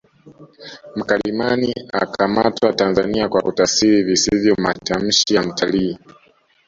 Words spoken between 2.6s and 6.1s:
Tanzania kwa kutafsiri visivyo matamshi ya mtalii